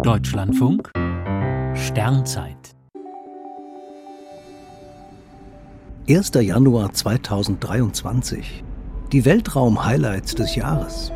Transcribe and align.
Deutschlandfunk 0.00 0.90
Sternzeit 1.74 2.74
1. 6.08 6.32
Januar 6.40 6.92
2023 6.92 8.64
Die 9.12 9.24
Weltraum-Highlights 9.24 10.34
des 10.34 10.56
Jahres 10.56 11.12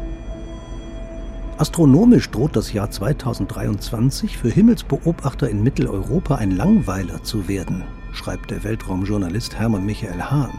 Astronomisch 1.56 2.30
droht 2.30 2.54
das 2.54 2.72
Jahr 2.74 2.90
2023 2.90 4.36
für 4.36 4.50
Himmelsbeobachter 4.50 5.48
in 5.48 5.62
Mitteleuropa 5.62 6.36
ein 6.36 6.52
Langweiler 6.52 7.24
zu 7.24 7.48
werden, 7.48 7.82
schreibt 8.12 8.50
der 8.50 8.62
Weltraumjournalist 8.62 9.58
Hermann 9.58 9.86
Michael 9.86 10.22
Hahn. 10.22 10.52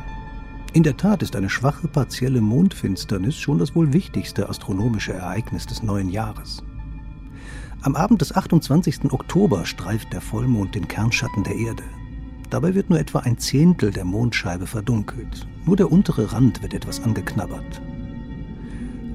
In 0.74 0.84
der 0.84 0.98
Tat 0.98 1.24
ist 1.24 1.36
eine 1.36 1.50
schwache 1.50 1.88
partielle 1.88 2.42
Mondfinsternis 2.42 3.38
schon 3.38 3.60
das 3.60 3.76
wohl 3.76 3.94
wichtigste 3.94 4.50
astronomische 4.50 5.14
Ereignis 5.14 5.66
des 5.66 5.82
neuen 5.82 6.10
Jahres. 6.10 6.64
Am 7.84 7.96
Abend 7.96 8.22
des 8.22 8.36
28. 8.36 9.12
Oktober 9.12 9.66
streift 9.66 10.12
der 10.12 10.20
Vollmond 10.20 10.74
den 10.74 10.88
Kernschatten 10.88 11.44
der 11.44 11.56
Erde. 11.56 11.84
Dabei 12.50 12.74
wird 12.74 12.90
nur 12.90 13.00
etwa 13.00 13.20
ein 13.20 13.38
Zehntel 13.38 13.92
der 13.92 14.04
Mondscheibe 14.04 14.66
verdunkelt. 14.66 15.48
Nur 15.66 15.76
der 15.76 15.92
untere 15.92 16.34
Rand 16.34 16.62
wird 16.64 16.74
etwas 16.74 17.02
angeknabbert. 17.04 17.82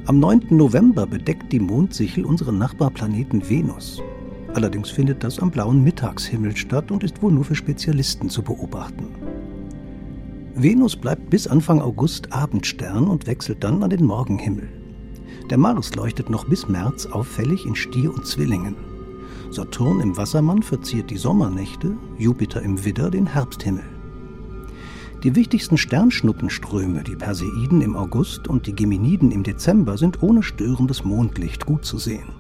Am 0.06 0.20
9. 0.20 0.47
November 0.51 1.06
bedeckt 1.06 1.53
die 1.53 1.61
Mondsichel 1.61 2.25
unseren 2.25 2.59
Nachbarplaneten 2.59 3.48
Venus. 3.48 4.01
Allerdings 4.55 4.91
findet 4.91 5.25
das 5.25 5.39
am 5.39 5.51
blauen 5.51 5.83
Mittagshimmel 5.83 6.56
statt 6.56 6.91
und 6.91 7.03
ist 7.03 7.20
wohl 7.20 7.33
nur 7.33 7.45
für 7.45 7.55
Spezialisten 7.55 8.31
zu 8.31 8.42
beobachten. 8.42 9.09
Venus 10.55 10.95
bleibt 10.97 11.31
bis 11.31 11.47
Anfang 11.47 11.81
August 11.81 12.33
Abendstern 12.33 13.09
und 13.09 13.27
wechselt 13.27 13.65
dann 13.65 13.83
an 13.83 13.91
den 13.91 14.05
Morgenhimmel. 14.05 14.81
Der 15.51 15.59
Mars 15.59 15.95
leuchtet 15.95 16.30
noch 16.30 16.45
bis 16.45 16.69
März 16.69 17.06
auffällig 17.06 17.66
in 17.66 17.74
Stier 17.74 18.12
und 18.14 18.27
Zwillingen. 18.27 18.77
Saturn 19.50 20.00
im 20.00 20.16
Wassermann 20.16 20.62
verziert 20.62 21.10
die 21.10 21.19
Sommernächte, 21.19 21.96
Jupiter 22.19 22.62
im 22.62 22.84
Widder 22.84 23.11
den 23.11 23.27
Herbsthimmel. 23.27 23.84
Die 25.22 25.36
wichtigsten 25.36 25.78
Sternschnuppenströme, 25.78 27.05
die 27.05 27.17
Perseiden 27.17 27.80
im 27.80 27.97
August 27.97 28.48
und 28.48 28.67
die 28.67 28.75
Geminiden 28.75 29.30
im 29.30 29.42
Dezember, 29.42 29.97
sind 29.97 30.22
ohne 30.22 30.42
störendes 30.42 31.05
Mondlicht 31.05 31.67
gut 31.67 31.84
zu 31.84 31.98
sehen. 31.98 32.30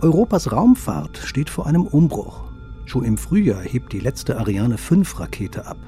Europas 0.00 0.50
Raumfahrt 0.50 1.18
steht 1.18 1.50
vor 1.50 1.66
einem 1.66 1.86
Umbruch. 1.86 2.44
Schon 2.86 3.04
im 3.04 3.18
Frühjahr 3.18 3.60
hebt 3.62 3.92
die 3.92 4.00
letzte 4.00 4.38
Ariane 4.38 4.78
5 4.78 5.20
Rakete 5.20 5.66
ab. 5.66 5.78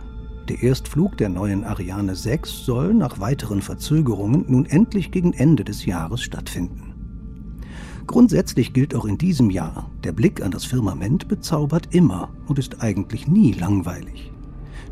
Der 0.49 0.63
Erstflug 0.63 1.17
der 1.17 1.31
neuen 1.31 1.65
Ariane 1.65 2.15
6 2.15 2.67
soll 2.67 2.93
nach 2.93 3.19
weiteren 3.19 3.63
Verzögerungen 3.63 4.45
nun 4.47 4.67
endlich 4.67 5.11
gegen 5.11 5.33
Ende 5.33 5.65
des 5.65 5.87
Jahres 5.87 6.21
stattfinden. 6.21 6.93
Grundsätzlich 8.07 8.75
gilt 8.75 8.95
auch 8.95 9.07
in 9.07 9.17
diesem 9.17 9.49
Jahr, 9.49 9.91
der 10.05 10.13
Blick 10.13 10.43
an 10.43 10.51
das 10.51 10.67
Firmament 10.67 11.29
bezaubert 11.29 11.95
immer 11.95 12.29
und 12.47 12.59
ist 12.59 12.83
eigentlich 12.83 13.27
nie 13.27 13.53
langweilig. 13.53 14.33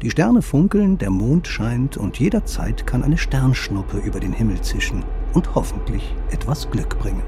Die 0.01 0.11
Sterne 0.11 0.41
funkeln, 0.41 0.97
der 0.97 1.11
Mond 1.11 1.47
scheint 1.47 1.99
und 1.99 2.19
jederzeit 2.19 2.87
kann 2.87 3.03
eine 3.03 3.19
Sternschnuppe 3.19 3.99
über 3.99 4.21
den 4.21 4.33
Himmel 4.33 4.63
zischen 4.63 5.05
und 5.35 5.55
hoffentlich 5.55 6.15
etwas 6.31 6.71
Glück 6.71 6.99
bringen. 6.99 7.23